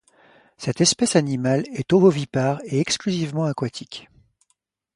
[0.57, 4.09] Cette espèce animal est ovovivipare et exclusivement aquatique.